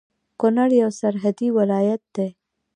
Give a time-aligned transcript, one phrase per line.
[0.39, 2.27] کونړ يو سرحدي ولايت دی